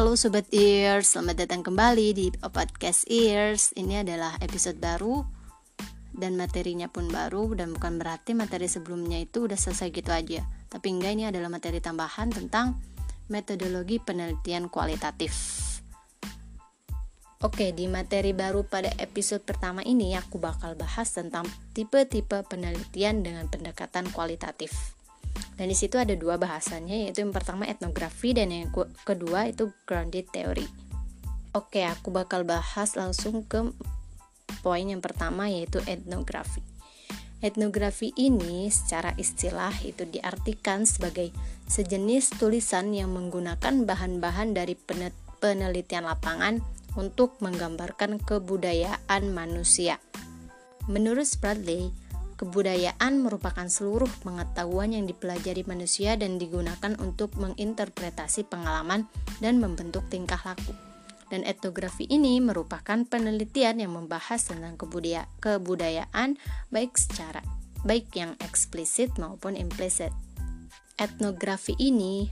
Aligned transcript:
Halo 0.00 0.16
Sobat 0.16 0.48
Ears, 0.48 1.12
selamat 1.12 1.44
datang 1.44 1.60
kembali 1.60 2.16
di 2.16 2.32
podcast 2.32 3.04
Ears. 3.12 3.76
Ini 3.76 4.00
adalah 4.00 4.32
episode 4.40 4.80
baru 4.80 5.20
dan 6.16 6.40
materinya 6.40 6.88
pun 6.88 7.04
baru 7.12 7.52
dan 7.52 7.76
bukan 7.76 8.00
berarti 8.00 8.32
materi 8.32 8.64
sebelumnya 8.64 9.20
itu 9.20 9.44
udah 9.44 9.60
selesai 9.60 9.92
gitu 9.92 10.08
aja. 10.08 10.40
Tapi 10.72 10.88
enggak 10.88 11.12
ini 11.20 11.28
adalah 11.28 11.52
materi 11.52 11.84
tambahan 11.84 12.32
tentang 12.32 12.80
metodologi 13.28 14.00
penelitian 14.00 14.72
kualitatif. 14.72 15.36
Oke, 17.44 17.76
di 17.76 17.84
materi 17.84 18.32
baru 18.32 18.64
pada 18.64 18.88
episode 18.96 19.44
pertama 19.44 19.84
ini 19.84 20.16
aku 20.16 20.40
bakal 20.40 20.80
bahas 20.80 21.12
tentang 21.12 21.44
tipe-tipe 21.76 22.40
penelitian 22.48 23.20
dengan 23.20 23.52
pendekatan 23.52 24.08
kualitatif 24.16 24.96
dan 25.60 25.68
di 25.68 25.76
situ 25.76 26.00
ada 26.00 26.16
dua 26.16 26.40
bahasannya 26.40 27.04
yaitu 27.04 27.20
yang 27.20 27.36
pertama 27.36 27.68
etnografi 27.68 28.32
dan 28.32 28.48
yang 28.48 28.72
kedua 29.04 29.52
itu 29.52 29.68
grounded 29.84 30.24
theory. 30.32 30.64
Oke, 31.52 31.84
aku 31.84 32.08
bakal 32.08 32.48
bahas 32.48 32.96
langsung 32.96 33.44
ke 33.44 33.68
poin 34.64 34.88
yang 34.88 35.04
pertama 35.04 35.52
yaitu 35.52 35.84
etnografi. 35.84 36.64
Etnografi 37.44 38.16
ini 38.16 38.72
secara 38.72 39.12
istilah 39.20 39.76
itu 39.84 40.08
diartikan 40.08 40.88
sebagai 40.88 41.28
sejenis 41.68 42.40
tulisan 42.40 42.96
yang 42.96 43.12
menggunakan 43.12 43.84
bahan-bahan 43.84 44.56
dari 44.56 44.80
penelitian 45.44 46.08
lapangan 46.08 46.64
untuk 46.96 47.36
menggambarkan 47.44 48.16
kebudayaan 48.24 49.28
manusia. 49.28 50.00
Menurut 50.88 51.28
Bradley, 51.36 51.92
Kebudayaan 52.40 53.20
merupakan 53.20 53.68
seluruh 53.68 54.08
pengetahuan 54.24 54.96
yang 54.96 55.04
dipelajari 55.04 55.60
manusia 55.68 56.16
dan 56.16 56.40
digunakan 56.40 56.96
untuk 56.96 57.36
menginterpretasi 57.36 58.48
pengalaman 58.48 59.04
dan 59.44 59.60
membentuk 59.60 60.08
tingkah 60.08 60.40
laku. 60.40 60.72
Dan 61.28 61.44
etnografi 61.44 62.08
ini 62.08 62.40
merupakan 62.40 63.04
penelitian 63.04 63.84
yang 63.84 63.92
membahas 63.92 64.40
tentang 64.40 64.80
kebudaya 64.80 65.28
kebudayaan 65.44 66.40
baik 66.72 66.96
secara 66.96 67.44
baik 67.84 68.08
yang 68.16 68.32
eksplisit 68.40 69.12
maupun 69.20 69.52
implisit. 69.52 70.08
Etnografi 70.96 71.76
ini 71.76 72.24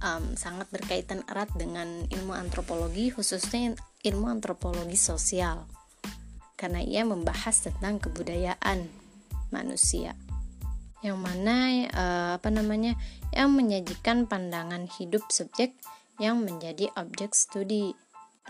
um, 0.00 0.40
sangat 0.40 0.72
berkaitan 0.72 1.20
erat 1.28 1.52
dengan 1.52 2.08
ilmu 2.08 2.32
antropologi, 2.32 3.12
khususnya 3.12 3.76
ilmu 4.08 4.24
antropologi 4.28 4.96
sosial, 4.96 5.68
karena 6.56 6.80
ia 6.80 7.04
membahas 7.04 7.68
tentang 7.68 8.00
kebudayaan 8.00 8.99
manusia 9.52 10.14
yang 11.00 11.16
mana 11.16 11.88
uh, 11.90 12.30
apa 12.36 12.48
namanya 12.52 12.92
yang 13.32 13.56
menyajikan 13.56 14.28
pandangan 14.28 14.84
hidup 15.00 15.24
subjek 15.32 15.72
yang 16.20 16.44
menjadi 16.44 16.92
objek 17.00 17.32
studi. 17.32 17.96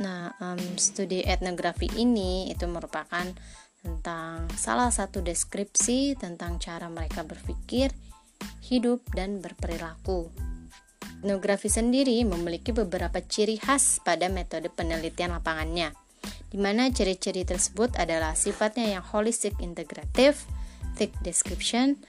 Nah, 0.02 0.34
um, 0.42 0.58
studi 0.74 1.22
etnografi 1.22 1.86
ini 1.94 2.50
itu 2.50 2.66
merupakan 2.66 3.26
tentang 3.80 4.50
salah 4.58 4.90
satu 4.90 5.22
deskripsi 5.22 6.18
tentang 6.18 6.58
cara 6.58 6.90
mereka 6.90 7.22
berpikir, 7.22 7.94
hidup, 8.66 9.06
dan 9.14 9.38
berperilaku. 9.38 10.28
Etnografi 11.22 11.70
sendiri 11.70 12.18
memiliki 12.26 12.74
beberapa 12.74 13.22
ciri 13.22 13.60
khas 13.60 14.02
pada 14.02 14.26
metode 14.26 14.72
penelitian 14.72 15.36
lapangannya, 15.38 15.94
di 16.50 16.58
mana 16.58 16.90
ciri-ciri 16.90 17.46
tersebut 17.46 17.94
adalah 17.96 18.34
sifatnya 18.34 18.98
yang 18.98 19.04
holistik 19.04 19.54
integratif, 19.62 20.48
thick 20.96 21.14
description, 21.22 22.00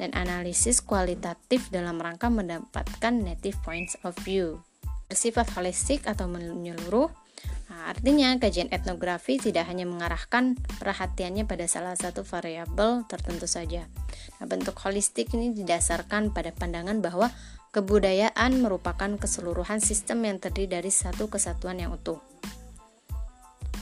dan 0.00 0.16
analisis 0.16 0.80
kualitatif 0.80 1.68
dalam 1.68 2.00
rangka 2.00 2.32
mendapatkan 2.32 3.12
native 3.20 3.60
points 3.60 4.00
of 4.00 4.16
view. 4.24 4.64
Bersifat 5.12 5.52
holistik 5.52 6.08
atau 6.08 6.24
menyeluruh, 6.24 7.12
nah, 7.68 7.92
artinya 7.92 8.32
kajian 8.40 8.72
etnografi 8.72 9.36
tidak 9.36 9.68
hanya 9.68 9.84
mengarahkan 9.84 10.56
perhatiannya 10.80 11.44
pada 11.44 11.68
salah 11.68 11.92
satu 11.92 12.24
variabel 12.24 13.04
tertentu 13.10 13.44
saja. 13.44 13.84
Nah, 14.40 14.46
bentuk 14.48 14.78
holistik 14.80 15.36
ini 15.36 15.52
didasarkan 15.52 16.32
pada 16.32 16.54
pandangan 16.56 17.04
bahwa 17.04 17.28
kebudayaan 17.76 18.56
merupakan 18.62 19.20
keseluruhan 19.20 19.84
sistem 19.84 20.24
yang 20.24 20.40
terdiri 20.40 20.80
dari 20.80 20.90
satu 20.90 21.28
kesatuan 21.28 21.76
yang 21.76 21.92
utuh. 21.92 22.22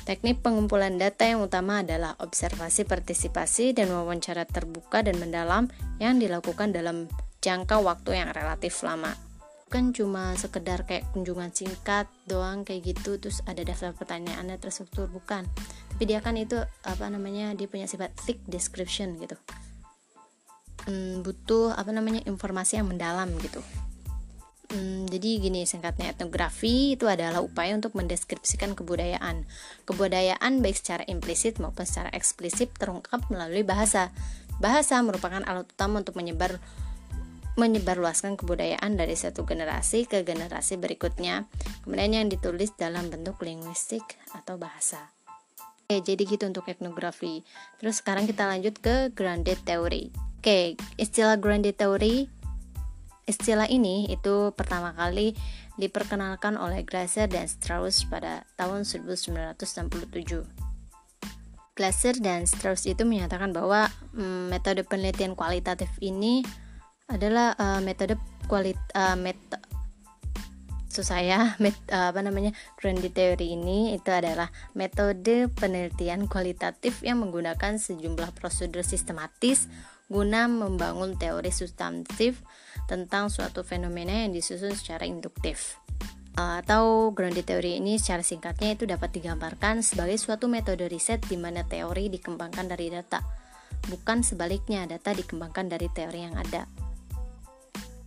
Teknik 0.09 0.41
pengumpulan 0.41 0.97
data 0.97 1.29
yang 1.29 1.45
utama 1.45 1.85
adalah 1.85 2.17
observasi 2.17 2.89
partisipasi 2.89 3.77
dan 3.77 3.93
wawancara 3.93 4.49
terbuka 4.49 5.05
dan 5.05 5.21
mendalam 5.21 5.69
yang 6.01 6.17
dilakukan 6.17 6.73
dalam 6.73 7.13
jangka 7.45 7.77
waktu 7.85 8.17
yang 8.17 8.33
relatif 8.33 8.81
lama. 8.81 9.13
Bukan 9.69 9.93
cuma 9.93 10.33
sekedar 10.33 10.89
kayak 10.89 11.13
kunjungan 11.13 11.53
singkat 11.53 12.09
doang 12.25 12.65
kayak 12.65 12.97
gitu 12.97 13.21
terus 13.21 13.45
ada 13.45 13.61
daftar 13.61 13.93
pertanyaannya 13.93 14.57
terstruktur 14.57 15.13
bukan. 15.13 15.45
Tapi 15.93 16.09
dia 16.09 16.25
kan 16.25 16.41
itu 16.41 16.57
apa 16.89 17.05
namanya 17.13 17.53
dia 17.53 17.69
punya 17.69 17.85
sifat 17.85 18.17
thick 18.25 18.41
description 18.49 19.13
gitu. 19.21 19.37
Hmm, 20.89 21.21
butuh 21.21 21.77
apa 21.77 21.93
namanya 21.93 22.25
informasi 22.25 22.81
yang 22.81 22.89
mendalam 22.89 23.29
gitu. 23.45 23.61
Hmm, 24.69 25.09
jadi 25.09 25.41
gini 25.41 25.65
singkatnya 25.65 26.13
etnografi 26.13 26.93
itu 26.93 27.09
adalah 27.09 27.41
upaya 27.41 27.73
untuk 27.73 27.97
mendeskripsikan 27.97 28.77
kebudayaan. 28.77 29.49
Kebudayaan 29.89 30.61
baik 30.61 30.77
secara 30.77 31.09
implisit 31.09 31.57
maupun 31.57 31.89
secara 31.89 32.13
eksplisit 32.13 32.77
terungkap 32.77 33.25
melalui 33.33 33.65
bahasa. 33.65 34.13
Bahasa 34.61 35.01
merupakan 35.01 35.41
alat 35.49 35.73
utama 35.73 36.05
untuk 36.05 36.21
menyebar 36.21 36.61
menyebarluaskan 37.59 38.39
kebudayaan 38.39 38.95
dari 38.95 39.19
satu 39.19 39.49
generasi 39.49 40.05
ke 40.05 40.21
generasi 40.23 40.77
berikutnya. 40.77 41.49
Kemudian 41.83 42.13
yang 42.15 42.29
ditulis 42.29 42.71
dalam 42.77 43.09
bentuk 43.09 43.41
linguistik 43.41 44.05
atau 44.37 44.61
bahasa. 44.61 45.11
Oke, 45.89 46.05
jadi 46.05 46.23
gitu 46.29 46.45
untuk 46.45 46.69
etnografi. 46.69 47.41
Terus 47.81 48.05
sekarang 48.05 48.29
kita 48.29 48.45
lanjut 48.45 48.77
ke 48.79 49.11
grounded 49.17 49.57
theory. 49.65 50.13
Oke, 50.39 50.77
istilah 51.01 51.41
grounded 51.41 51.81
theory 51.81 52.29
Istilah 53.29 53.69
ini 53.69 54.09
itu 54.09 54.57
pertama 54.57 54.97
kali 54.97 55.37
diperkenalkan 55.77 56.57
oleh 56.57 56.81
Glaser 56.81 57.29
dan 57.29 57.45
Strauss 57.45 58.09
pada 58.09 58.49
tahun 58.57 58.89
1967. 58.89 60.49
Glaser 61.77 62.15
dan 62.19 62.49
Strauss 62.49 62.89
itu 62.89 63.05
menyatakan 63.05 63.53
bahwa 63.53 63.93
mm, 64.17 64.49
metode 64.49 64.81
penelitian 64.89 65.37
kualitatif 65.37 65.93
ini 66.01 66.41
adalah 67.07 67.53
uh, 67.61 67.85
metode 67.85 68.17
kualit 68.49 68.81
uh, 68.97 69.15
met 69.15 69.37
susah 70.99 71.23
ya 71.23 71.41
met, 71.63 71.79
apa 71.87 72.19
namanya 72.19 72.51
Grundy 72.75 73.15
theory 73.15 73.55
ini 73.55 73.95
itu 73.95 74.11
adalah 74.11 74.51
metode 74.75 75.47
penelitian 75.55 76.27
kualitatif 76.27 77.07
yang 77.07 77.23
menggunakan 77.23 77.79
sejumlah 77.79 78.35
prosedur 78.35 78.83
sistematis 78.83 79.71
guna 80.11 80.49
membangun 80.49 81.15
teori 81.21 81.53
substantif 81.53 82.41
tentang 82.89 83.29
suatu 83.29 83.61
fenomena 83.61 84.25
yang 84.25 84.33
disusun 84.33 84.73
secara 84.73 85.05
induktif. 85.05 85.77
Atau 86.39 87.13
grounded 87.13 87.45
teori 87.45 87.77
ini 87.77 88.01
secara 88.01 88.25
singkatnya 88.25 88.73
itu 88.79 88.89
dapat 88.89 89.11
digambarkan 89.13 89.85
sebagai 89.85 90.17
suatu 90.17 90.49
metode 90.49 90.87
riset 90.89 91.21
di 91.27 91.37
mana 91.37 91.67
teori 91.67 92.09
dikembangkan 92.09 92.73
dari 92.73 92.89
data, 92.89 93.21
bukan 93.91 94.25
sebaliknya 94.25 94.87
data 94.89 95.13
dikembangkan 95.13 95.67
dari 95.69 95.91
teori 95.93 96.21
yang 96.25 96.39
ada. 96.39 96.65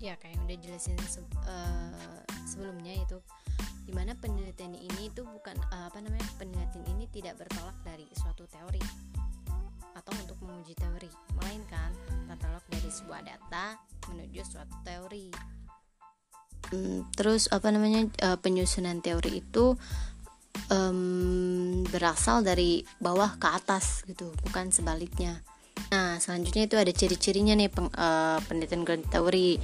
Ya, 0.01 0.17
kayak 0.17 0.41
udah 0.47 0.57
jelasin 0.57 0.97
uh, 1.45 2.23
sebelumnya 2.51 2.91
itu 2.99 3.17
di 3.87 3.95
mana 3.95 4.11
penelitian 4.19 4.75
ini 4.75 5.07
itu 5.07 5.23
bukan 5.23 5.55
uh, 5.71 5.87
apa 5.87 6.03
namanya 6.03 6.27
penelitian 6.35 6.83
ini 6.91 7.07
tidak 7.15 7.39
bertolak 7.39 7.75
dari 7.87 8.05
suatu 8.11 8.43
teori 8.51 8.83
atau 9.91 10.11
untuk 10.23 10.39
menguji 10.39 10.73
teori, 10.75 11.11
melainkan 11.35 11.91
katalog 12.25 12.63
dari 12.71 12.89
sebuah 12.89 13.21
data 13.27 13.75
menuju 14.07 14.41
suatu 14.47 14.75
teori. 14.87 15.27
Hmm, 16.71 17.03
terus 17.11 17.51
apa 17.51 17.67
namanya 17.69 18.07
uh, 18.23 18.37
penyusunan 18.39 19.03
teori 19.03 19.43
itu 19.43 19.75
um, 20.71 21.83
berasal 21.91 22.41
dari 22.41 22.87
bawah 23.03 23.35
ke 23.35 23.47
atas 23.51 24.07
gitu, 24.07 24.31
bukan 24.47 24.71
sebaliknya. 24.71 25.43
Nah 25.91 26.15
selanjutnya 26.23 26.71
itu 26.71 26.79
ada 26.79 26.91
ciri-cirinya 26.95 27.59
nih 27.59 27.67
peng, 27.67 27.91
uh, 27.91 28.39
penelitian 28.47 28.87
grand 28.87 29.03
teori, 29.11 29.59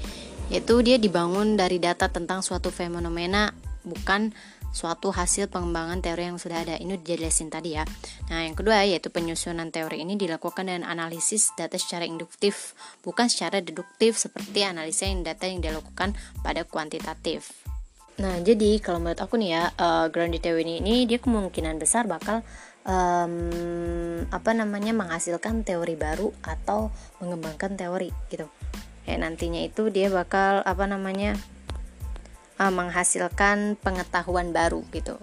yaitu 0.47 0.79
dia 0.83 0.95
dibangun 0.95 1.59
dari 1.59 1.79
data 1.79 2.07
tentang 2.07 2.39
suatu 2.39 2.71
fenomena 2.71 3.51
bukan 3.83 4.31
suatu 4.77 5.09
hasil 5.09 5.49
pengembangan 5.49 6.03
teori 6.03 6.29
yang 6.29 6.37
sudah 6.37 6.61
ada. 6.61 6.75
Ini 6.77 7.01
dijelasin 7.01 7.49
tadi 7.49 7.79
ya. 7.79 7.83
Nah, 8.29 8.45
yang 8.45 8.53
kedua 8.53 8.83
yaitu 8.85 9.09
penyusunan 9.09 9.73
teori 9.73 10.03
ini 10.03 10.19
dilakukan 10.19 10.69
dengan 10.69 10.85
analisis 10.85 11.49
data 11.57 11.79
secara 11.79 12.05
induktif, 12.05 12.77
bukan 13.01 13.25
secara 13.31 13.63
deduktif 13.63 14.19
seperti 14.19 14.67
analisa 14.67 15.09
yang 15.09 15.25
data 15.25 15.49
yang 15.49 15.63
dilakukan 15.63 16.13
pada 16.45 16.61
kuantitatif. 16.67 17.65
Nah, 18.17 18.41
jadi 18.41 18.81
kalau 18.81 18.97
menurut 19.01 19.21
aku 19.21 19.37
nih 19.37 19.49
ya, 19.53 19.63
uh, 19.77 20.05
grounded 20.09 20.41
theory 20.41 20.81
ini 20.81 21.05
dia 21.05 21.21
kemungkinan 21.21 21.77
besar 21.77 22.09
bakal 22.09 22.41
um, 22.81 24.25
apa 24.33 24.51
namanya 24.57 24.89
menghasilkan 24.93 25.61
teori 25.61 25.93
baru 25.93 26.33
atau 26.41 26.89
mengembangkan 27.21 27.77
teori 27.77 28.09
gitu. 28.33 28.49
Kayak 29.07 29.23
nantinya 29.23 29.63
itu 29.63 29.87
dia 29.87 30.11
bakal 30.11 30.59
apa 30.67 30.83
namanya 30.83 31.39
uh, 32.59 32.73
menghasilkan 32.75 33.79
pengetahuan 33.79 34.51
baru 34.51 34.83
gitu. 34.91 35.15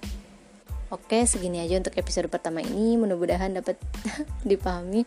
Oke, 0.89 1.27
segini 1.29 1.61
aja 1.61 1.77
untuk 1.77 1.93
episode 2.01 2.33
pertama 2.33 2.65
ini. 2.65 2.97
Mudah-mudahan 2.97 3.53
dapat 3.53 3.77
dipahami. 4.49 5.05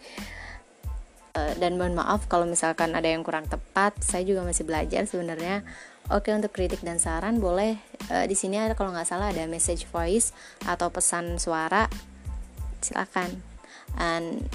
Uh, 1.33 1.53
dan 1.57 1.77
mohon 1.77 1.97
maaf 1.97 2.29
kalau 2.29 2.45
misalkan 2.45 2.94
ada 2.94 3.09
yang 3.09 3.25
kurang 3.25 3.50
tepat. 3.50 3.97
Saya 4.03 4.21
juga 4.21 4.45
masih 4.45 4.62
belajar 4.68 5.09
sebenarnya. 5.09 5.65
Oke, 6.13 6.29
untuk 6.29 6.53
kritik 6.53 6.85
dan 6.85 7.01
saran 7.01 7.41
boleh 7.41 7.81
uh, 8.13 8.29
di 8.29 8.35
sini 8.38 8.62
ada 8.62 8.77
kalau 8.77 8.95
nggak 8.95 9.07
salah 9.09 9.33
ada 9.33 9.44
message 9.50 9.89
voice 9.89 10.35
atau 10.69 10.94
pesan 10.94 11.41
suara. 11.41 11.89
Silakan. 12.83 13.41
And 13.97 14.45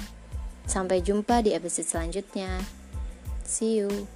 sampai 0.69 1.03
jumpa 1.03 1.43
di 1.43 1.51
episode 1.57 1.87
selanjutnya. 1.89 2.82
See 3.45 3.77
you. 3.77 4.07